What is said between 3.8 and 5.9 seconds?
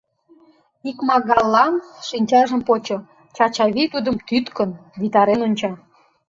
тудым тӱткын, витарен онча.